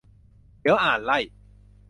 [0.61, 1.17] เดี๋ยวอ่านไล่